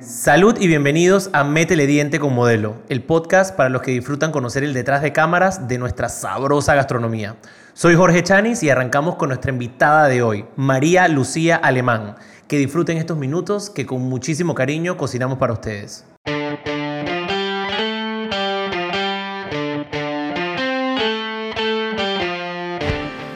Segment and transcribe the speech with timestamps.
[0.00, 4.62] Salud y bienvenidos a Métele Diente con Modelo, el podcast para los que disfrutan conocer
[4.62, 7.34] el detrás de cámaras de nuestra sabrosa gastronomía.
[7.72, 12.14] Soy Jorge Chanis y arrancamos con nuestra invitada de hoy, María Lucía Alemán.
[12.46, 16.04] Que disfruten estos minutos que con muchísimo cariño cocinamos para ustedes.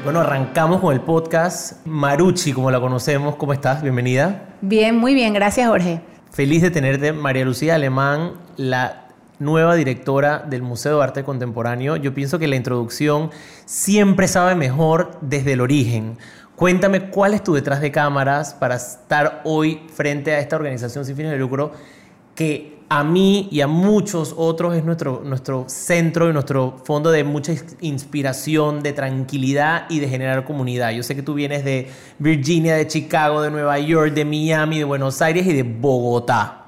[0.05, 1.85] Bueno, arrancamos con el podcast.
[1.87, 3.83] Maruchi, como la conocemos, ¿cómo estás?
[3.83, 4.57] Bienvenida.
[4.61, 6.12] Bien, muy bien, gracias Jorge.
[6.33, 11.97] Feliz de tenerte, María Lucía Alemán, la nueva directora del Museo de Arte Contemporáneo.
[11.97, 13.31] Yo pienso que la introducción
[13.67, 16.17] siempre sabe mejor desde el origen.
[16.57, 21.17] Cuéntame cuál es tu detrás de cámaras para estar hoy frente a esta organización sin
[21.17, 21.73] fines de lucro
[22.35, 27.25] que a mí y a muchos otros es nuestro, nuestro centro y nuestro fondo de
[27.25, 30.91] mucha inspiración, de tranquilidad y de generar comunidad.
[30.91, 31.89] Yo sé que tú vienes de
[32.19, 36.67] Virginia, de Chicago, de Nueva York, de Miami, de Buenos Aires y de Bogotá.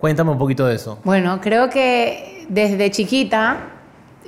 [0.00, 0.98] Cuéntame un poquito de eso.
[1.04, 3.70] Bueno, creo que desde chiquita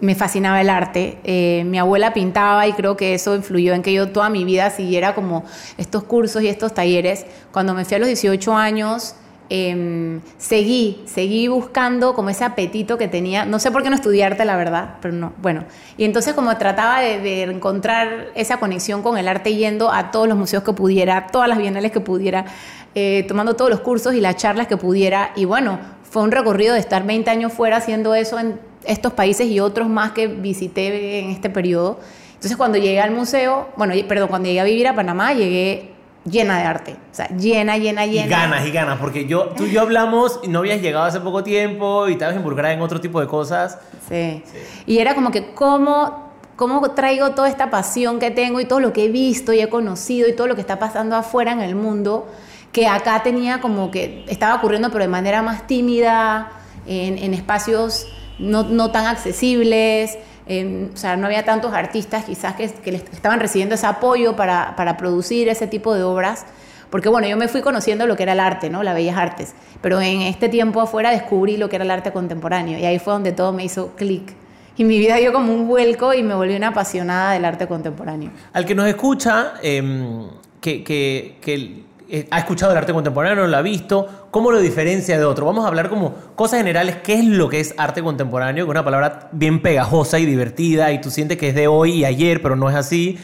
[0.00, 1.18] me fascinaba el arte.
[1.24, 4.70] Eh, mi abuela pintaba y creo que eso influyó en que yo toda mi vida
[4.70, 5.44] siguiera como
[5.76, 7.26] estos cursos y estos talleres.
[7.50, 9.16] Cuando me fui a los 18 años,
[9.48, 13.44] em, seguí, seguí buscando como ese apetito que tenía.
[13.44, 15.32] No sé por qué no estudiarte, la verdad, pero no.
[15.40, 15.64] Bueno,
[15.96, 20.36] y entonces como trataba de, encontrar esa conexión con el arte yendo a todos los
[20.36, 22.46] museos que pudiera, todas las bienales que pudiera,
[22.94, 25.32] eh, tomando todos los cursos y las charlas que pudiera.
[25.36, 29.48] Y bueno, fue un recorrido de estar 20 años fuera haciendo eso en estos países
[29.48, 32.00] y otros más que visité en este periodo.
[32.34, 35.95] Entonces cuando llegué al museo, bueno, perdón, cuando llegué a vivir a Panamá, llegué
[36.28, 36.96] llena de arte.
[37.10, 38.26] O sea, llena, llena, llena.
[38.26, 41.20] Y ganas, y ganas, porque yo, tú y yo hablamos y no habías llegado hace
[41.20, 43.78] poco tiempo y estabas involucrada en otro tipo de cosas.
[44.08, 44.42] Sí.
[44.86, 48.92] Y era como que cómo, cómo traigo toda esta pasión que tengo y todo lo
[48.92, 51.74] que he visto y he conocido y todo lo que está pasando afuera en el
[51.74, 52.26] mundo,
[52.72, 56.52] que acá tenía como que estaba ocurriendo, pero de manera más tímida,
[56.86, 58.06] en, en espacios
[58.38, 60.18] no, no tan accesibles.
[60.48, 64.96] O sea, no había tantos artistas quizás que, que estaban recibiendo ese apoyo para, para,
[64.96, 66.46] producir ese tipo de obras.
[66.90, 68.84] Porque bueno, yo me fui conociendo lo que era el arte, ¿no?
[68.84, 69.54] Las bellas artes.
[69.82, 72.78] Pero en este tiempo afuera descubrí lo que era el arte contemporáneo.
[72.78, 74.34] Y ahí fue donde todo me hizo clic.
[74.76, 78.30] Y mi vida dio como un vuelco y me volví una apasionada del arte contemporáneo.
[78.52, 80.28] Al que nos escucha, eh,
[80.60, 81.84] que, que, eh,
[82.30, 85.46] ha escuchado el arte contemporáneo, lo ha visto, ¿cómo lo diferencia de otro?
[85.46, 88.64] Vamos a hablar como cosas generales, ¿qué es lo que es arte contemporáneo?
[88.64, 91.92] Que es una palabra bien pegajosa y divertida y tú sientes que es de hoy
[91.92, 93.18] y ayer, pero no es así.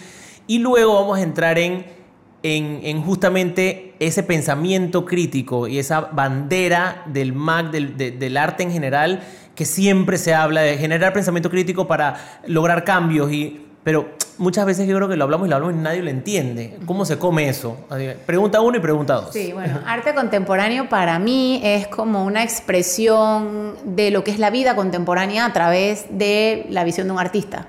[0.48, 1.84] Y luego vamos a entrar en,
[2.42, 9.20] en, justamente ese pensamiento crítico y esa bandera del MAC, del, del arte en general,
[9.54, 14.86] que siempre se habla de generar pensamiento crítico para lograr cambios y pero muchas veces
[14.88, 16.78] yo creo que lo hablamos y lo hablamos y nadie lo entiende.
[16.86, 17.76] ¿Cómo se come eso?
[18.26, 19.32] Pregunta uno y pregunta dos.
[19.32, 24.50] Sí, bueno, arte contemporáneo para mí es como una expresión de lo que es la
[24.50, 27.66] vida contemporánea a través de la visión de un artista.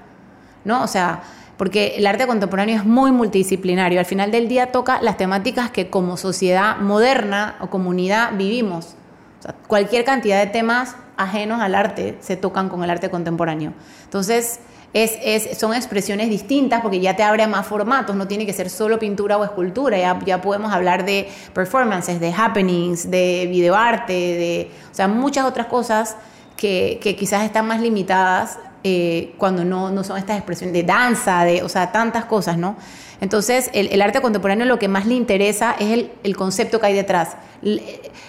[0.66, 0.84] ¿No?
[0.84, 1.24] O sea,
[1.58, 4.00] porque el arte contemporáneo es muy multidisciplinario.
[4.00, 8.96] Al final del día toca las temáticas que como sociedad moderna o comunidad vivimos.
[9.40, 13.74] O sea, cualquier cantidad de temas ajenos al arte se tocan con el arte contemporáneo.
[14.06, 14.60] Entonces,
[14.94, 18.70] es, son expresiones distintas porque ya te abre a más formatos, no tiene que ser
[18.70, 24.72] solo pintura o escultura, ya, ya podemos hablar de performances, de happenings, de videoarte, de,
[24.92, 26.16] o sea, muchas otras cosas
[26.56, 31.44] que, que quizás están más limitadas eh, cuando no, no, son estas expresiones de danza,
[31.44, 32.76] de, o sea, tantas cosas, ¿no?
[33.22, 36.94] Entonces, el, arte contemporáneo lo que más le interesa es el, el concepto que hay
[36.94, 37.38] detrás,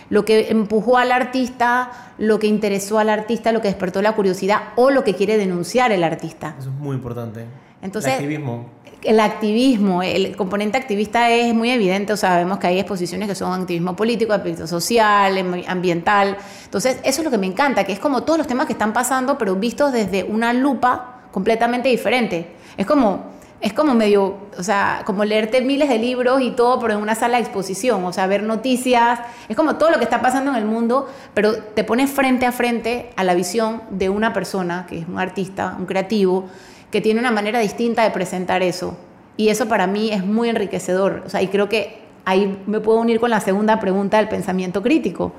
[0.09, 4.61] lo que empujó al artista, lo que interesó al artista, lo que despertó la curiosidad
[4.77, 6.55] o lo que quiere denunciar el artista.
[6.61, 7.45] Eso es muy importante.
[7.83, 8.71] Entonces, el activismo.
[9.05, 13.35] El activismo, el componente activista es muy evidente, o sea, vemos que hay exposiciones que
[13.35, 16.39] son activismo político, activismo social, em, ambiental.
[16.65, 18.93] Entonces, eso es lo que me encanta, que es como todos los temas que están
[18.93, 22.55] pasando, pero vistos desde una lupa completamente diferente.
[22.77, 26.93] Es como es como medio, o sea, como leerte miles de libros y todo, pero
[26.93, 30.21] en una sala de exposición, o sea, ver noticias, es como todo lo que está
[30.21, 34.35] pasando en el mundo, pero te pones frente a frente a la visión de una
[34.35, 36.45] persona, que es un artista, un creativo,
[36.95, 38.97] que tiene una manera distinta de presentar eso.
[39.37, 43.01] Y eso para mí es muy enriquecedor, o sea, y creo que ahí me puedo
[43.01, 45.33] unir con la segunda pregunta del pensamiento crítico.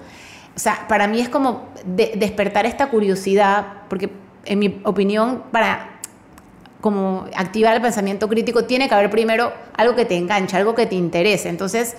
[0.53, 4.09] O sea, para mí es como despertar esta curiosidad, porque
[4.43, 5.91] en mi opinión, para
[6.81, 10.87] como activar el pensamiento crítico, tiene que haber primero algo que te enganche, algo que
[10.87, 11.47] te interese.
[11.47, 11.95] Entonces,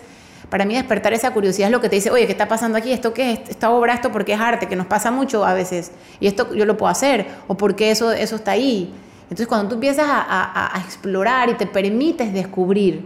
[0.51, 2.93] para mí despertar esa curiosidad es lo que te dice, oye, ¿qué está pasando aquí?
[2.93, 3.41] ¿Esto qué es?
[3.49, 4.69] ¿Esta obra esto porque es arte?
[4.69, 5.93] Que nos pasa mucho a veces.
[6.21, 7.27] Y esto yo lo puedo hacer.
[7.49, 8.93] ¿O porque eso, eso está ahí?
[9.27, 13.05] Entonces, cuando tú empiezas a, explorar y te permites descubrir,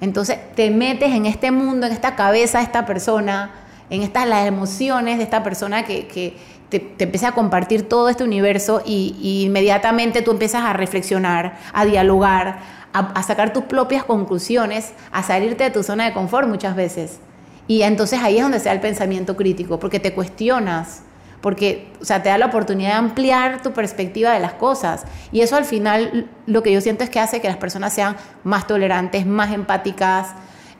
[0.00, 3.52] entonces te metes en este mundo, en esta cabeza de esta persona,
[3.88, 6.36] en estas las emociones de esta persona que,
[6.68, 11.86] te, empieza a compartir todo este universo y, y, inmediatamente tú empiezas a reflexionar, a
[11.86, 12.58] dialogar,
[12.92, 17.20] a, a, sacar tus propias conclusiones, a salirte de tu zona de confort muchas veces.
[17.66, 21.02] Y entonces ahí es donde se da el pensamiento crítico, porque te cuestionas,
[21.40, 25.04] porque o sea, te da la oportunidad de ampliar tu perspectiva de las cosas.
[25.32, 28.16] Y eso al final lo que yo siento es que hace que las personas sean
[28.44, 30.34] más tolerantes, más empáticas.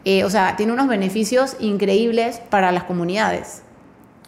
[0.05, 3.62] Eh, o sea, tiene unos beneficios increíbles para las comunidades.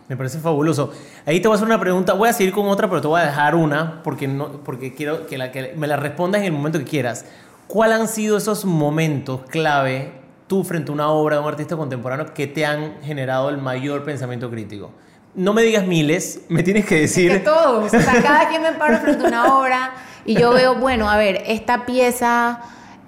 [0.08, 0.92] Me parece fabuloso.
[1.24, 2.14] Ahí te voy a hacer una pregunta.
[2.14, 5.26] Voy a seguir con otra, pero te voy a dejar una porque, no, porque quiero
[5.26, 7.24] que, la, que me la respondas en el momento que quieras.
[7.68, 10.12] ¿Cuáles han sido esos momentos clave
[10.48, 14.02] tú frente a una obra de un artista contemporáneo que te han generado el mayor
[14.02, 14.90] pensamiento crítico?
[15.34, 17.30] No me digas miles, me tienes que decir...
[17.30, 19.92] Es que todos, o sea, cada quien me paro frente a una obra
[20.24, 22.60] y yo veo, bueno, a ver, esta pieza,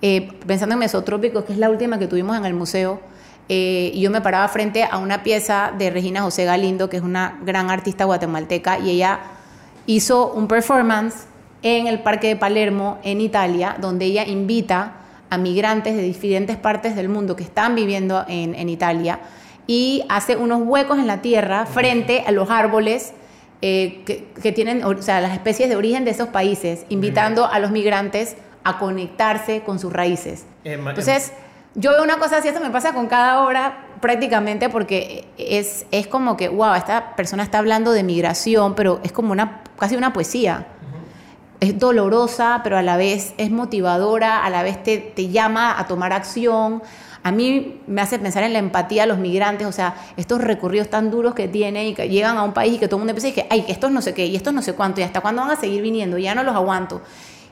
[0.03, 3.01] eh, pensando en Mesotrópicos, que es la última que tuvimos en el museo,
[3.49, 7.03] eh, y yo me paraba frente a una pieza de Regina José Galindo, que es
[7.03, 9.21] una gran artista guatemalteca, y ella
[9.87, 11.27] hizo un performance
[11.63, 14.93] en el Parque de Palermo, en Italia, donde ella invita
[15.29, 19.19] a migrantes de diferentes partes del mundo que están viviendo en, en Italia
[19.67, 23.13] y hace unos huecos en la tierra frente a los árboles
[23.61, 27.59] eh, que, que, tienen, o sea, las especies de origen de esos países, invitando a
[27.61, 30.47] los migrantes a conectarse con sus raíces.
[30.65, 31.33] Entonces,
[31.75, 36.07] yo veo una cosa así, esto me pasa con cada obra prácticamente porque es, es
[36.07, 40.13] como que, wow, esta persona está hablando de migración, pero es como una, casi una
[40.13, 40.67] poesía.
[41.61, 45.87] Es dolorosa, pero a la vez es motivadora, a la vez te, te llama a
[45.87, 46.83] tomar acción,
[47.23, 50.89] a mí me hace pensar en la empatía a los migrantes, o sea, estos recorridos
[50.89, 53.11] tan duros que tienen y que llegan a un país y que todo el mundo
[53.11, 55.21] empieza y que, ay, estos no sé qué, y estos no sé cuánto, y hasta
[55.21, 57.01] cuándo van a seguir viniendo, ya no los aguanto.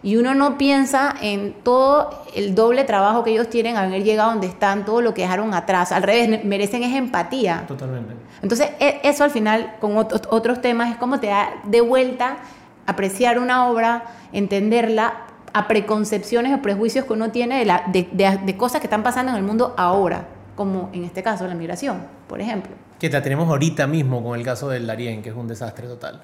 [0.03, 4.47] Y uno no piensa en todo el doble trabajo que ellos tienen haber llegado donde
[4.47, 5.93] están, todo lo que dejaron atrás.
[5.93, 7.65] Al revés, merecen esa empatía.
[7.69, 8.15] Totalmente.
[8.41, 12.39] Entonces, e, eso al final, con otros, otros temas, es como te da de vuelta
[12.87, 18.39] apreciar una obra, entenderla, a preconcepciones o prejuicios que uno tiene de, la, de, de,
[18.45, 22.03] de, cosas que están pasando en el mundo ahora, como en este caso la migración,
[22.29, 22.73] por ejemplo.
[22.99, 26.21] Que la tenemos ahorita mismo con el caso del Darién, que es un desastre total.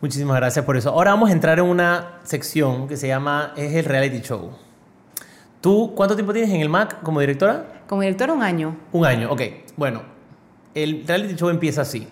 [0.00, 0.90] Muchísimas gracias por eso.
[0.90, 4.50] Ahora vamos a entrar en una sección que se llama, es el reality show.
[5.60, 7.82] ¿Tú cuánto tiempo tienes en el MAC como directora?
[7.86, 8.76] Como directora un año.
[8.92, 9.40] Un año, ok.
[9.76, 10.02] Bueno,
[10.74, 12.06] el reality show empieza así.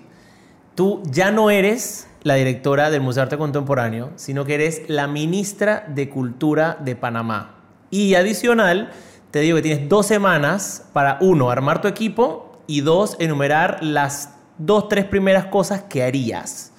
[0.75, 5.07] Tú ya no eres la directora del Museo de Arte Contemporáneo, sino que eres la
[5.07, 7.57] ministra de Cultura de Panamá.
[7.91, 8.91] Y adicional,
[9.31, 14.35] te digo que tienes dos semanas para, uno, armar tu equipo y dos, enumerar las
[14.57, 16.73] dos, tres primeras cosas que harías.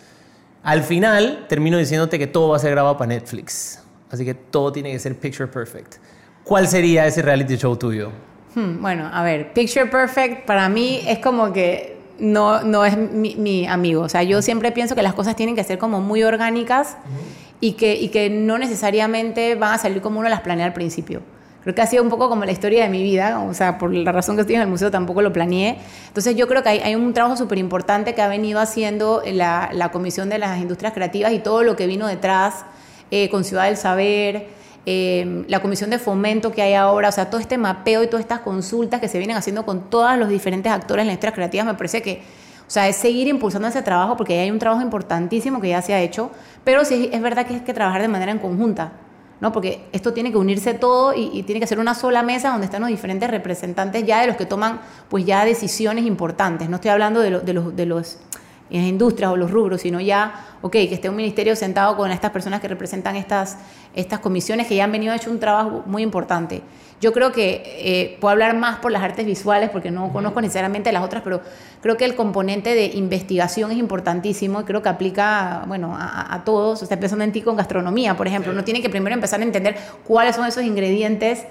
[0.63, 3.83] Al final, termino diciéndote que todo va a ser grabado para Netflix.
[4.09, 5.95] Así que todo tiene que ser picture perfect.
[6.43, 8.11] ¿Cuál sería ese reality show tuyo?
[8.55, 13.35] Hmm, bueno, a ver, picture perfect para mí es como que no, no es mi,
[13.35, 14.01] mi, amigo.
[14.01, 17.07] O sea, yo siempre pienso que las cosas tienen que ser como muy orgánicas uh
[17.07, 17.57] -huh.
[17.59, 21.21] y, que, y que no necesariamente van a salir como uno las planea al principio.
[21.63, 23.93] Creo que ha sido un poco como la historia de mi vida, o sea, por
[23.93, 25.77] la razón que estoy en el museo tampoco lo planeé.
[26.07, 29.69] Entonces yo creo que hay, hay un trabajo súper importante que ha venido haciendo la,
[29.71, 32.65] la, Comisión de las Industrias Creativas y todo lo que vino detrás
[33.11, 34.47] eh, con Ciudad del Saber,
[34.85, 38.21] eh, la comisión de fomento que hay ahora, o sea, todo este mapeo y todas
[38.21, 41.65] estas consultas que se vienen haciendo con todos los diferentes actores en las industrias creativas,
[41.65, 42.21] me parece que,
[42.67, 45.93] o sea, es seguir impulsando ese trabajo porque hay un trabajo importantísimo que ya se
[45.93, 46.31] ha hecho,
[46.65, 48.91] pero sí es verdad que hay que trabajar de manera en conjunta.
[49.39, 49.51] ¿no?
[49.51, 52.79] Porque esto tiene que unirse todo y, tiene que ser una sola mesa donde están
[52.79, 54.79] los diferentes representantes ya de los que toman
[55.09, 56.69] pues ya decisiones importantes.
[56.69, 58.19] No estoy hablando de, de los, de los
[58.69, 62.11] en las industrias o los rubros, sino ya, ok, que esté un ministerio sentado con
[62.11, 63.57] estas personas que representan estas,
[63.93, 66.61] estas comisiones que ya han venido a hecho un trabajo muy importante.
[67.01, 70.91] Yo creo que eh, puedo hablar más por las artes visuales porque no conozco necesariamente
[70.93, 71.41] las otras, pero
[71.81, 76.43] creo que el componente de investigación es importantísimo y creo que aplica, bueno, a, a
[76.45, 76.81] todos.
[76.81, 79.43] O sea, pensando en ti con gastronomía, por ejemplo, uno tiene que primero empezar a
[79.43, 81.45] entender cuáles son esos ingredientes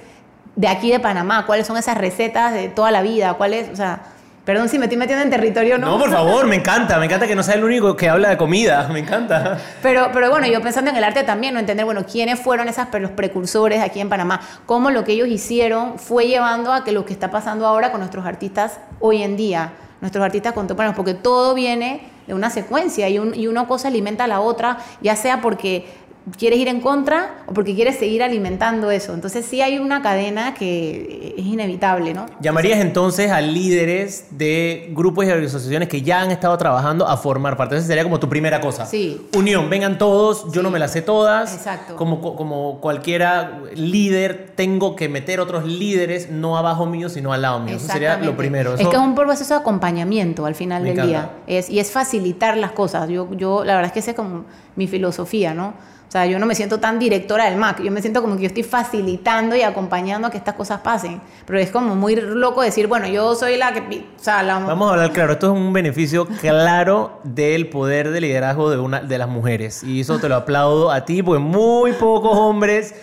[0.57, 4.03] de aquí de Panamá, cuáles son esas recetas de toda la vida, cuáles, o sea,
[4.45, 5.93] Perdón si me estoy metiendo en territorio, ¿no?
[5.93, 6.99] No, por favor, me encanta.
[6.99, 8.89] Me encanta que no sea el único que habla de comida.
[8.93, 9.57] Me encanta.
[9.83, 11.61] Pero, pero bueno, yo pensando en el arte también, ¿no?
[11.61, 14.41] Entender, bueno, quiénes fueron esas, los precursores aquí en Panamá.
[14.67, 18.01] Cómo lo que ellos hicieron fue llevando a que lo que está pasando ahora con
[18.01, 23.21] nuestros artistas hoy en día, nuestros artistas contemporáneos, porque todo viene de una secuencia y,
[23.21, 25.87] un, y una cosa alimenta a la otra, ya sea porque
[26.39, 29.13] quieres ir en contra o porque quieres seguir alimentando eso.
[29.13, 32.27] Entonces sí hay una cadena que es inevitable, ¿no?
[32.41, 37.57] ¿Llamarías entonces a líderes de grupos y organizaciones que ya han estado trabajando a formar
[37.57, 37.77] parte?
[37.77, 38.87] Esa sería como tu primera cosa.
[38.87, 39.27] Sí.
[39.37, 41.55] Unión, vengan todos, yo no me las sé todas.
[41.55, 41.97] Exacto.
[41.97, 47.59] Como, como cualquiera líder, tengo que meter otros líderes, no abajo mío, sino al lado
[47.61, 47.77] mío.
[47.77, 48.75] Eso sería lo primero.
[48.75, 51.31] Es que es un proceso de acompañamiento al final del día.
[51.47, 53.09] Es, y es facilitar las cosas.
[53.09, 54.45] Yo, yo, la verdad es que esa es como
[54.77, 55.75] mi filosofía, ¿no?
[56.13, 58.43] O sea, yo no me siento tan directora del MAC, yo me siento como que
[58.43, 61.23] yo estoy facilitando y acompañando a que estas cosas pasen.
[61.47, 63.81] Pero es como muy loco decir, bueno, yo soy la que...
[63.81, 64.59] O sea, la...
[64.59, 69.01] Vamos a hablar claro, esto es un beneficio claro del poder de liderazgo de, una,
[69.01, 69.83] de las mujeres.
[69.85, 72.95] Y eso te lo aplaudo a ti, porque muy pocos hombres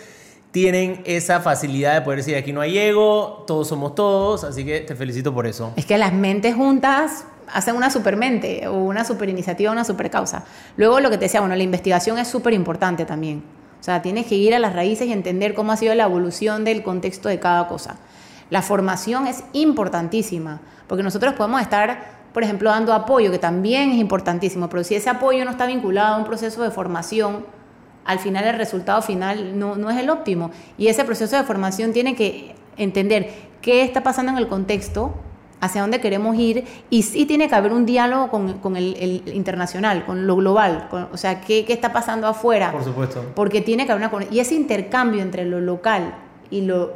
[0.51, 4.81] tienen esa facilidad de poder decir, aquí no hay ego, todos somos todos, así que
[4.81, 5.73] te felicito por eso.
[5.77, 10.43] Es que las mentes juntas hacen una supermente o una super iniciativa, una super causa.
[10.77, 13.43] Luego lo que te decía, bueno, la investigación es súper importante también.
[13.79, 16.65] O sea, tienes que ir a las raíces y entender cómo ha sido la evolución
[16.65, 17.97] del contexto de cada cosa.
[18.49, 23.97] La formación es importantísima, porque nosotros podemos estar, por ejemplo, dando apoyo, que también es
[23.97, 27.45] importantísimo, pero si ese apoyo no está vinculado a un proceso de formación,
[28.05, 30.51] al final el resultado final no, no es el óptimo.
[30.77, 35.13] Y ese proceso de formación tiene que entender qué está pasando en el contexto,
[35.61, 40.25] hacia dónde queremos ir y sí tiene que haber un diálogo con, el, internacional, con
[40.27, 42.71] lo global, o sea, ¿qué, ¿qué, está pasando afuera.
[42.71, 43.23] Por supuesto.
[43.35, 44.25] Porque tiene que haber una...
[44.31, 46.13] Y ese intercambio entre lo local
[46.49, 46.93] y lo,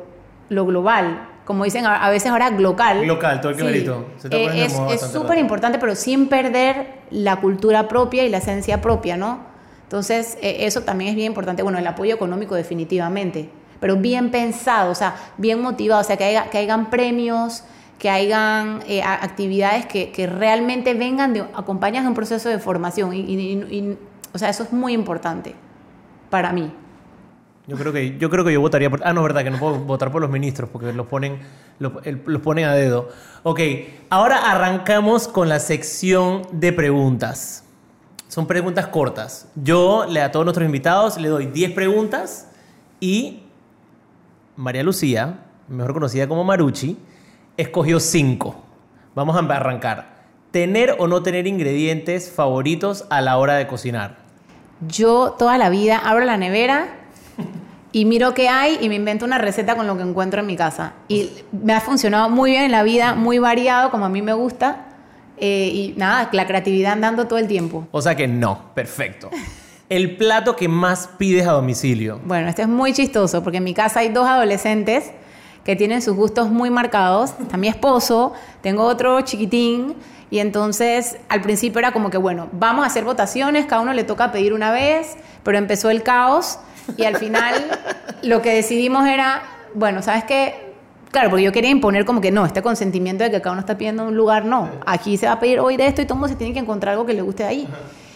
[0.49, 3.05] lo global, como dicen a, veces ahora local.
[3.05, 3.89] Local, todo el sí,
[4.31, 9.39] eh, es súper importante, pero sin perder la cultura propia y la esencia propia, ¿no?
[9.83, 11.61] Entonces, e, eso también es bien importante.
[11.63, 16.23] Bueno, el apoyo económico definitivamente, pero bien pensado, o sea, bien motivado, o sea, que,
[16.23, 17.63] haya, que hayan premios,
[17.99, 23.13] que hayan eh, actividades que, que, realmente vengan de, acompañadas de un proceso de formación.
[23.13, 23.97] Y,
[24.33, 25.55] o sea, eso es muy importante
[26.29, 26.71] para mí.
[27.65, 29.05] Yo creo que yo, creo que yo votaría por...
[29.05, 31.39] Ah, no, verdad, que no puedo votar por los ministros porque los ponen,
[31.79, 31.93] los,
[32.25, 33.09] los ponen a dedo.
[33.43, 33.59] Ok,
[34.09, 37.63] ahora arrancamos con la sección de preguntas.
[38.27, 39.47] Son preguntas cortas.
[39.55, 42.49] Yo le a todos nuestros invitados le doy 10 preguntas
[42.99, 43.43] y
[44.55, 46.97] María Lucía, mejor conocida como Maruchi,
[47.57, 48.55] escogió cinco.
[49.15, 50.13] Vamos a arrancar.
[50.51, 54.17] ¿Tener o no tener ingredientes favoritos a la hora de cocinar?
[54.87, 56.87] Yo toda la vida abro la nevera
[57.91, 60.55] y miro qué hay y me invento una receta con lo que encuentro en mi
[60.55, 60.93] casa.
[61.07, 64.33] Y me ha funcionado muy bien en la vida, muy variado, como a mí me
[64.33, 64.87] gusta.
[65.37, 67.87] Eh, y nada, la creatividad andando todo el tiempo.
[67.91, 69.29] O sea que no, perfecto.
[69.89, 72.19] El plato que más pides a domicilio.
[72.25, 75.11] Bueno, este es muy chistoso porque en mi casa hay dos adolescentes
[75.63, 77.33] que tienen sus gustos muy marcados.
[77.39, 79.95] Está mi esposo, tengo otro chiquitín.
[80.29, 84.03] Y entonces al principio era como que, bueno, vamos a hacer votaciones, cada uno le
[84.03, 86.57] toca pedir una vez, pero empezó el caos
[86.97, 87.53] y al final
[88.23, 89.43] lo que decidimos era,
[89.75, 90.73] bueno, ¿sabes qué?
[91.11, 93.77] Claro, porque yo quería imponer como que no, este consentimiento de que cada uno está
[93.77, 94.71] pidiendo un lugar, no.
[94.87, 96.59] Aquí se va a pedir hoy de esto y todo el mundo se tiene que
[96.59, 97.67] encontrar algo que le guste de ahí.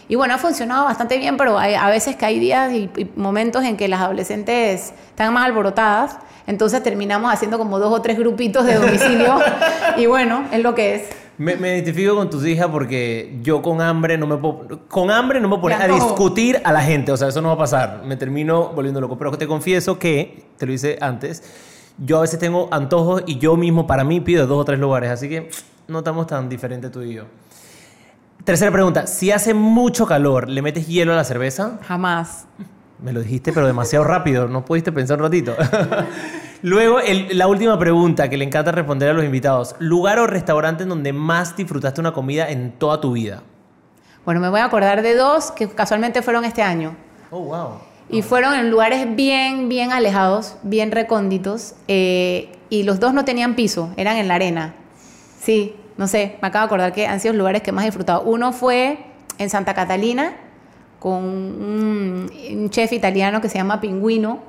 [0.10, 3.64] Y bueno, ha funcionado bastante bien, pero hay, a veces que hay días y, momentos
[3.64, 8.66] en que las adolescentes están más alborotadas, entonces terminamos haciendo como dos o tres grupitos
[8.66, 9.38] de domicilio
[9.98, 11.10] y bueno, es lo que es.
[11.38, 15.48] Me, identifico con tus hijas porque yo con hambre no me puedo, con hambre no
[15.48, 18.16] me puedo a discutir a la gente, o sea, eso no va a pasar, me
[18.16, 21.44] termino volviendo loco, pero te confieso que, te lo hice antes,
[22.00, 25.12] yo a veces tengo antojos y yo mismo para mí pido dos o tres lugares,
[25.12, 25.52] así que
[25.88, 27.26] no estamos tan diferentes tú y yo.
[28.44, 29.08] Tercera pregunta.
[29.08, 31.80] Si hace mucho calor, ¿le metes hielo a la cerveza?
[31.86, 32.48] Jamás.
[33.00, 34.48] Me lo dijiste, pero demasiado rápido.
[34.48, 35.56] No pudiste pensar un ratito.
[36.64, 37.00] Luego,
[37.32, 39.76] la última pregunta que le encanta responder a los invitados.
[39.80, 43.44] ¿Lugar o restaurante en donde más disfrutaste una comida en toda tu vida?
[44.26, 46.96] Bueno, me voy a acordar de dos que casualmente fueron este año.
[47.30, 47.70] Oh, wow.
[48.10, 51.76] Y fueron en lugares bien, bien alejados, bien recónditos.
[51.88, 54.74] Eh, y los dos no tenían piso, eran en la arena.
[55.40, 57.88] Sí, no sé, me acabo de acordar que han sido los lugares que más he
[57.88, 58.22] disfrutado.
[58.24, 59.06] Uno fue
[59.38, 60.34] en Santa Catalina
[61.10, 64.40] con un, chef italiano que se llama Pingüino,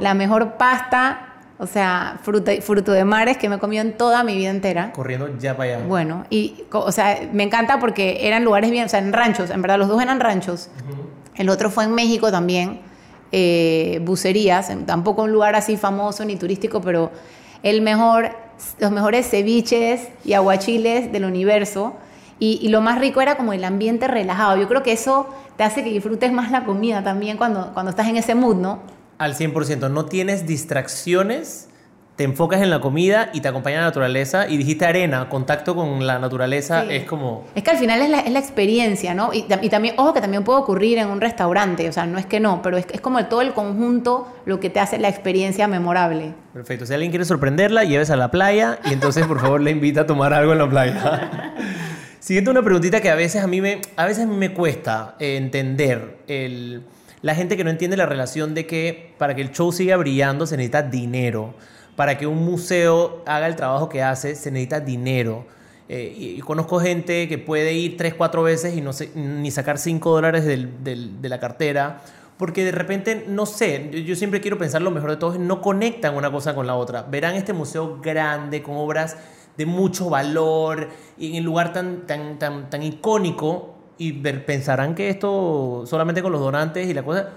[0.00, 4.24] la mejor pasta, o sea, fruta, fruto de mares que me he comido en toda
[4.24, 4.92] mi vida entera.
[4.92, 5.86] Corriendo ya para allá.
[5.86, 9.62] Bueno, y, o sea, me encanta porque eran lugares bien, o sea, en ranchos, en
[9.62, 10.70] verdad, los dos eran ranchos.
[11.36, 12.80] El otro fue en México también,
[13.32, 17.10] eh, bucerías, tampoco un lugar así famoso ni turístico, pero
[17.62, 18.30] el mejor
[18.78, 21.94] los mejores ceviches y aguachiles del universo.
[22.40, 24.56] Y, lo más rico era como el ambiente relajado.
[24.56, 28.06] Yo creo que eso te hace que disfrutes más la comida también cuando, cuando estás
[28.08, 28.80] en ese mood, ¿no?
[29.18, 29.90] Al 100%.
[29.90, 31.68] No tienes distracciones
[32.18, 34.48] te enfocas en la comida y te acompaña la naturaleza.
[34.48, 36.96] Y dijiste arena, contacto con la naturaleza, Sí.
[36.96, 37.44] es como...
[37.54, 39.32] Es que al final es la, es la experiencia, ¿no?
[39.32, 42.26] Y, y también, ojo, que también puede ocurrir en un restaurante, o sea, no es
[42.26, 45.68] que no, pero es, es como todo el conjunto lo que te hace la experiencia
[45.68, 46.34] memorable.
[46.52, 46.86] Perfecto.
[46.86, 50.06] Si alguien quiere sorprenderla, lleves a la playa y entonces por favor le invita a
[50.06, 51.54] tomar algo en la playa.
[52.20, 55.14] Siguiente una preguntita que a veces a mí me, a veces a mí me cuesta
[55.20, 56.18] eh, entender.
[56.26, 56.82] El,
[57.22, 60.46] la gente que no entiende la relación de que para que el show siga brillando
[60.46, 61.54] se necesita dinero.
[61.96, 65.46] Para que un museo haga el trabajo que hace se necesita dinero.
[65.88, 69.78] Eh, y, y conozco gente que puede ir tres, cuatro veces y no ni sacar
[69.78, 72.02] cinco dólares del- del- de la cartera.
[72.36, 75.40] Porque de repente, no sé, yo, yo siempre quiero pensar lo mejor de todo, es
[75.40, 77.02] no conectan una cosa con la otra.
[77.02, 79.16] Verán este museo grande, con obras
[79.58, 80.88] de mucho valor,
[81.18, 86.40] en el lugar tan, tan, tan, tan icónico, y pensarán que esto solamente con los
[86.40, 87.28] donantes y la cosa...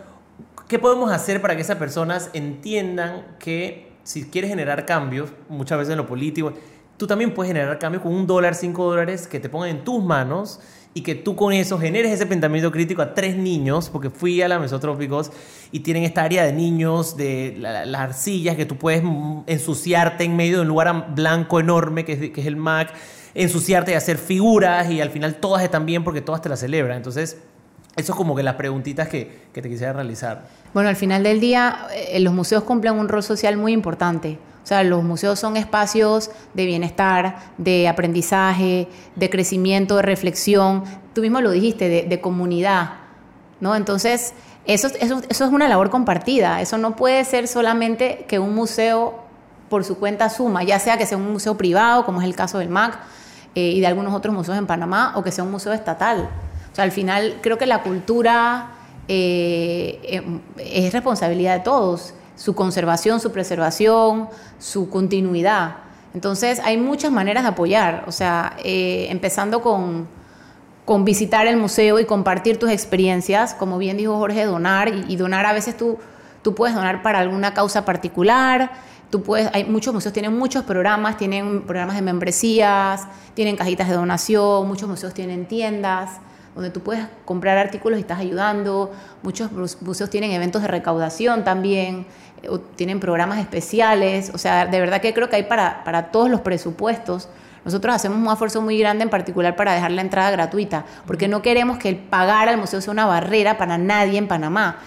[0.68, 5.92] ¿Qué podemos hacer para que esas personas entiendan que si quieres generar cambios, muchas veces
[5.92, 6.54] en lo político,
[6.96, 10.02] tú también puedes generar cambios con un dólar, cinco dólares que te pongan en tus
[10.02, 10.62] manos
[10.94, 14.48] y que tú con eso generes ese pensamiento crítico a tres niños, porque fui a
[14.50, 15.32] la Mesotrópicos
[15.72, 19.02] y tienen esta área de niños, de la- la- las arcillas, que tú puedes
[19.48, 22.90] ensuciarte en medio de un lugar blanco enorme que es, el MAC,
[23.34, 26.98] ensuciarte y hacer figuras y al final todas están bien porque todas te las celebran.
[26.98, 27.38] Entonces,
[27.96, 30.48] eso es como que las preguntitas que, que te quisiera realizar.
[30.74, 34.38] Bueno, al final del día, eh, los museos cumplen un rol social muy importante.
[34.64, 40.84] O sea, los museos son espacios de bienestar, de aprendizaje, de crecimiento, de reflexión.
[41.14, 42.92] Tú mismo lo dijiste, de, de comunidad.
[43.60, 43.76] ¿no?
[43.76, 44.34] Entonces,
[44.66, 46.62] eso, eso, eso es una labor compartida.
[46.62, 49.22] Eso no puede ser solamente que un museo
[49.70, 52.58] por su cuenta suma, ya sea que sea un museo privado, como es el caso
[52.58, 53.00] del MAC,
[53.56, 56.30] eh, y de algunos otros museos en Panamá, o que sea un museo estatal.
[56.72, 58.72] O sea, al final creo que la cultura
[59.08, 65.76] eh, eh, es responsabilidad de todos, su conservación, su preservación, su continuidad.
[66.16, 70.08] Entonces hay muchas maneras de apoyar, o sea, eh, empezando con,
[70.84, 75.18] con visitar el museo y compartir tus experiencias, como bien dijo Jorge, donar, y, y
[75.18, 76.00] donar a veces tú,
[76.42, 78.72] tú puedes donar para alguna causa particular,
[79.12, 83.04] tú puedes, hay muchos museos tienen muchos programas, tienen programas de membresías,
[83.36, 86.10] tienen cajitas de donación, muchos museos tienen tiendas
[86.56, 88.92] donde tú puedes comprar artículos y estás ayudando,
[89.24, 92.06] muchos museos tienen eventos de recaudación también,
[92.44, 96.12] eh, o tienen programas especiales, o sea, de verdad que creo que hay para, para
[96.12, 97.30] todos los presupuestos.
[97.64, 101.42] Nosotros hacemos un esfuerzo muy grande en particular para dejar la entrada gratuita, porque no
[101.42, 104.80] queremos que el pagar al museo sea una barrera para nadie en Panamá.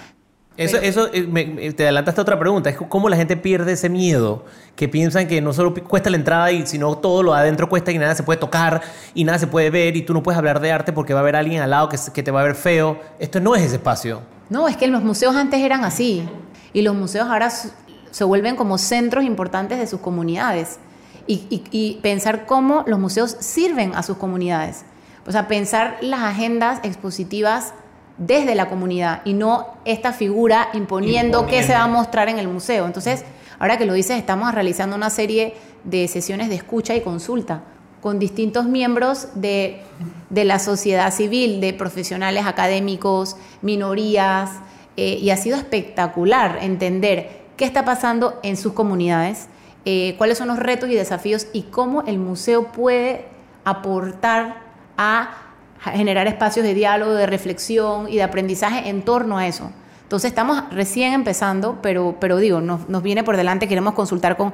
[0.57, 2.71] Eso, Pero- eso eh, me- me- te adelantaste a otra pregunta.
[2.71, 4.45] Es cómo la gente pierde ese miedo.
[4.77, 7.90] Que piensan que no solo cuesta la entrada y sino todo lo de adentro cuesta
[7.90, 8.81] y nada se puede tocar
[9.14, 11.23] y nada se puede ver y tú no puedes hablar de arte porque va a
[11.23, 13.01] haber alguien al lado que, te va a ver feo.
[13.19, 14.21] Esto no es ese espacio.
[14.49, 16.29] No, es que los museos antes eran así
[16.73, 20.79] y los museos ahora se vuelven como centros importantes de sus comunidades
[21.27, 24.85] y, y- y pensar cómo los museos sirven a sus comunidades.
[25.27, 27.73] O sea, pensar las agendas expositivas
[28.16, 32.48] desde la comunidad y no esta figura imponiendo, qué se va a mostrar en el
[32.48, 32.87] museo.
[32.87, 33.24] Entonces,
[33.59, 37.62] ahora que lo dices, estamos realizando una serie de sesiones de escucha y consulta
[38.00, 39.81] con distintos miembros de,
[40.29, 44.50] de la sociedad civil, de profesionales académicos, minorías,
[44.96, 49.48] eh, y ha sido espectacular entender qué está pasando en sus comunidades,
[49.85, 53.27] eh, cuáles son los retos y desafíos y cómo el museo puede
[53.64, 54.62] aportar
[54.96, 55.43] a
[55.92, 59.70] generar espacios de diálogo, de reflexión y de aprendizaje en torno a eso.
[60.03, 64.53] Entonces estamos recién empezando, pero, pero digo, nos, nos viene por delante, queremos consultar con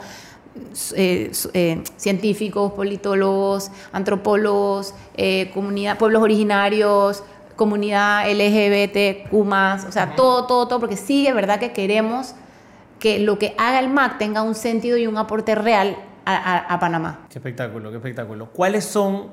[0.95, 7.23] eh, eh, científicos, politólogos, antropólogos, eh, comunidad, pueblos originarios,
[7.57, 12.35] comunidad LGBT, más, o sea, todo, todo, todo, porque sí, de verdad que queremos
[12.99, 16.75] que lo que haga el MAC tenga un sentido y un aporte real a, a-
[16.75, 17.21] a Panamá.
[17.31, 18.47] Qué espectáculo, qué espectáculo.
[18.53, 19.29] ¿Cuáles son?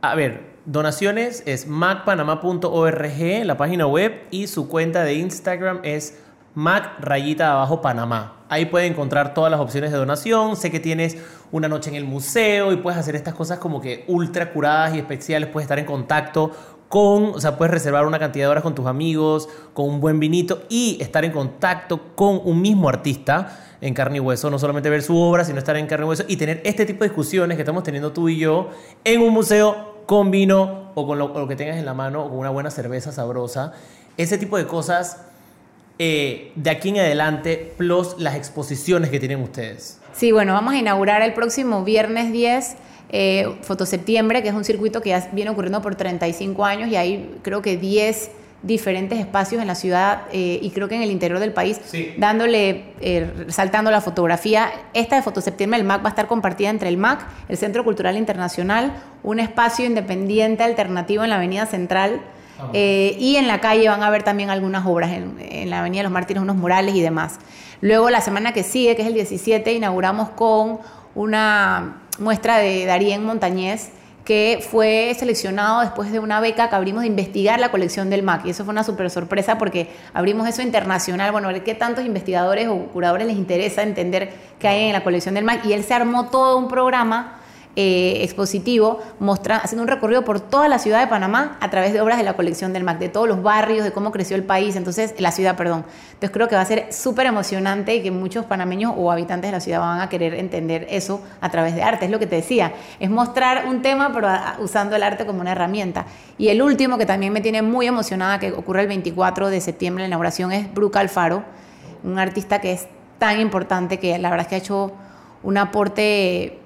[0.00, 6.18] A ver, donaciones es macpanamá.org, la página web, y su cuenta de Instagram es
[6.54, 8.44] mac rayita abajo Panamá.
[8.50, 10.56] Ahí puede encontrar todas las opciones de donación.
[10.56, 11.16] Sé que tienes
[11.52, 14.98] una noche en el museo y puedes hacer estas cosas como que ultra curadas y
[14.98, 15.48] especiales.
[15.48, 16.52] Puedes estar en contacto
[16.88, 20.20] con, o sea, puedes reservar una cantidad de horas con tus amigos, con un buen
[20.20, 24.90] vinito y estar en contacto con un mismo artista en carne y hueso, no solamente
[24.90, 27.56] ver su obra, sino estar en carne y hueso y tener este tipo de discusiones
[27.56, 28.70] que estamos teniendo tú y yo
[29.04, 32.38] en un museo con vino o con lo, que tengas en la mano o con
[32.38, 33.74] una buena cerveza sabrosa.
[34.16, 35.18] Ese tipo de cosas
[35.98, 40.00] eh, de aquí en adelante, plus las exposiciones que tienen ustedes.
[40.14, 42.76] Sí, bueno, vamos a inaugurar el próximo viernes 10
[43.10, 47.38] eh, Fotoseptiembre, que es un circuito que ya viene ocurriendo por 35 años y hay
[47.42, 48.30] creo que 10
[48.62, 51.80] diferentes espacios en la ciudad eh, y creo que en el interior del país,
[52.16, 54.70] dándole, eh, resaltando la fotografía.
[54.94, 58.16] Esta de Fotoseptiembre del MAC va a estar compartida entre el MAC, el Centro Cultural
[58.16, 58.92] Internacional,
[59.22, 62.20] un espacio independiente alternativo en la Avenida Central.
[62.58, 62.70] Ah.
[62.72, 66.00] Eh, y en la calle van a ver también algunas obras, en, en la Avenida
[66.00, 67.38] de los Mártires, unos murales y demás.
[67.80, 70.80] Luego, la semana que sigue, que es el 17, inauguramos con
[71.14, 73.90] una muestra de Darien Montañez,
[74.28, 78.44] que fue seleccionado después de una beca que abrimos de investigar la colección del MAC.
[78.44, 82.04] Y eso fue una súper sorpresa porque abrimos eso internacional, bueno, a ver qué tantos
[82.04, 85.64] investigadores o curadores les interesa entender qué hay en la colección del MAC.
[85.64, 87.37] Y él se armó todo un programa
[87.80, 92.00] eh, expositivo, mostra, haciendo un recorrido por toda la ciudad de Panamá a través de
[92.00, 94.74] obras de la colección del MAC, de todos los barrios, de cómo creció el país,
[94.74, 95.84] entonces, la ciudad, perdón.
[96.08, 99.52] Entonces creo que va a ser súper emocionante y que muchos panameños o habitantes de
[99.52, 102.06] la ciudad van a querer entender eso a través de arte.
[102.06, 105.52] Es lo que te decía, es mostrar un tema, pero usando el arte como una
[105.52, 106.06] herramienta.
[106.36, 110.02] Y el último que también me tiene muy emocionada, que ocurre el 24 de septiembre,
[110.02, 111.44] la inauguración, es Bruca Alfaro,
[112.02, 112.88] un artista que es
[113.20, 114.92] tan importante que la verdad es que ha hecho
[115.44, 116.58] un aporte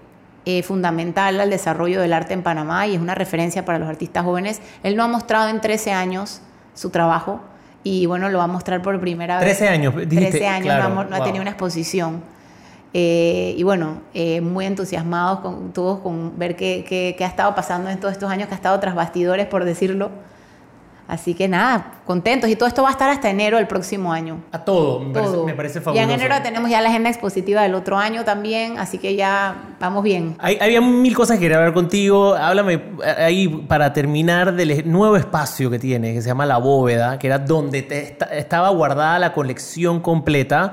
[0.45, 4.25] eh, fundamental al desarrollo del arte en Panamá y es una referencia para los artistas
[4.25, 4.61] jóvenes.
[4.83, 6.41] Él no ha mostrado en 13 años
[6.75, 7.41] su trabajo
[7.85, 9.59] y bueno, lo va a mostrar por primera vez.
[9.59, 12.23] 13 años, dijiste, 13 años, no, ha, tenido una exposición.
[12.95, 17.89] Eh, y bueno, eh, muy entusiasmados con, todos con ver qué, qué, ha estado pasando
[17.89, 20.11] en todos estos años, que ha estado tras bastidores, por decirlo.
[21.09, 22.49] Así que nada, contentos.
[22.49, 24.43] Y todo esto va a estar hasta enero del próximo año.
[24.53, 25.95] A todo, me, Parece, fabuloso.
[25.95, 29.75] Y en enero tenemos ya la agenda expositiva del otro año también, así que ya
[29.81, 30.37] vamos bien.
[30.38, 32.35] Hay, había mil cosas que quería hablar contigo.
[32.35, 37.19] Háblame eh, ahí para terminar del nuevo espacio que tiene, que se llama La Bóveda,
[37.19, 40.73] que era donde te, estaba guardada la colección completa.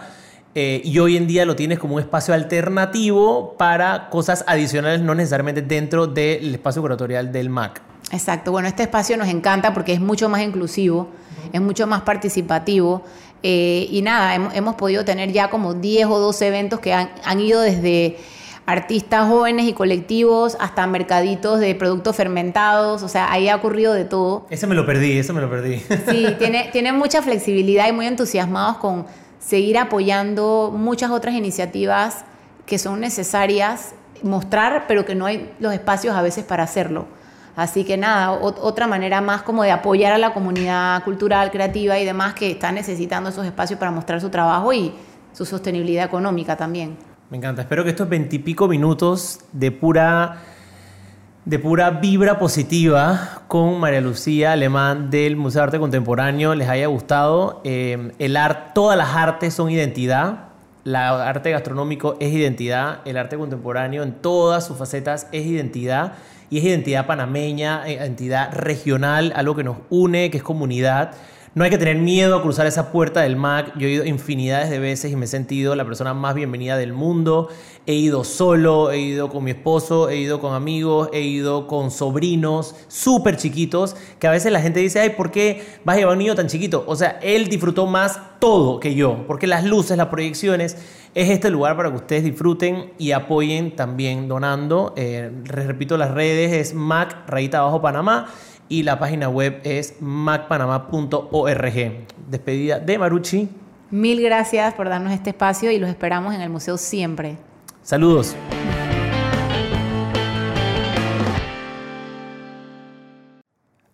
[0.56, 5.14] Eh, y hoy en día lo tienes como un espacio alternativo para cosas adicionales, no
[5.16, 7.89] necesariamente dentro del espacio curatorial del MAC.
[8.12, 11.10] Exacto, bueno, este espacio nos encanta porque es mucho más inclusivo,
[11.54, 13.04] es mucho más participativo
[13.44, 17.62] eh, y nada, hemos, podido tener ya como 10 o 12 eventos que han, ido
[17.62, 18.18] desde
[18.66, 24.06] artistas jóvenes y colectivos hasta mercaditos de productos fermentados, o sea, ahí ha ocurrido de
[24.06, 24.46] todo.
[24.50, 25.82] Ese me lo perdí, ese me lo perdí.
[26.10, 29.06] Sí, tiene, tiene mucha flexibilidad y muy entusiasmados con
[29.40, 32.26] seguir apoyando muchas otras iniciativas
[32.66, 37.08] que son necesarias mostrar, pero que no hay los espacios a veces para hacerlo.
[37.60, 42.06] Así que nada, otra manera más como de apoyar a la comunidad cultural, creativa y
[42.06, 44.94] demás que está necesitando esos espacios para mostrar su trabajo y
[45.34, 46.96] su sostenibilidad económica también.
[47.30, 47.64] Me encanta.
[47.64, 50.38] Espero que estos veintipico minutos de pura,
[51.44, 56.88] de pura vibra positiva con María Lucía Alemán del Museo de Arte Contemporáneo les haya
[56.88, 57.60] gustado.
[57.66, 60.46] Eh, el arte, todas las artes son identidad.
[60.86, 63.00] El arte gastronómico es identidad.
[63.04, 66.14] El arte contemporáneo en todas sus facetas es identidad
[66.50, 71.14] y es identidad panameña, eh, identidad regional, algo que nos une, que es comunidad.
[71.56, 73.76] No hay que tener miedo a cruzar esa puerta del MAC.
[73.76, 76.94] Yo he ido infinidades de veces y me he sentido la persona más bienvenida del
[76.94, 77.50] mundo.
[77.88, 81.90] He ido solo, he ido con mi esposo, he ido con amigos, he ido con
[81.90, 86.14] sobrinos súper chiquitos, que a veces la gente dice, ay, ¿por qué vas a llevar
[86.14, 86.84] un niño tan chiquito?
[86.86, 90.78] O sea, él disfrutó más todo que yo, porque las luces, las proyecciones,
[91.16, 94.94] es este lugar para que ustedes disfruten y apoyen también donando.
[94.96, 98.28] Eh, repito, las redes es Mac Rayita Abajo Panamá
[98.70, 102.06] y la página web es macpanamá.org.
[102.30, 103.50] Despedida de Maruchi.
[103.90, 107.38] Mil gracias por darnos este espacio y los esperamos en el museo siempre.
[107.82, 108.36] Saludos.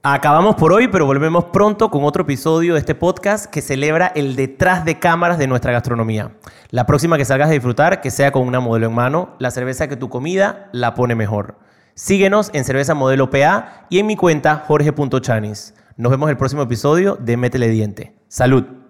[0.08, 4.36] Acabamos por hoy, pero volvemos pronto con otro episodio de este podcast que celebra el
[4.36, 6.30] detrás de cámaras de nuestra gastronomía.
[6.70, 9.88] La próxima que salgas a disfrutar, que sea con una modelo en mano, la cerveza
[9.88, 11.56] que tu comida la pone mejor.
[11.97, 15.75] Síguenos en Cerveza Modelo PA y en mi cuenta jorge.chanis.
[15.95, 18.17] Nos vemos el próximo episodio de Métele Diente.
[18.27, 18.85] Salud.